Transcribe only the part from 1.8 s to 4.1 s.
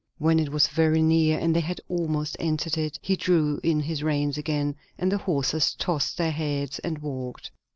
almost entered it, he drew in his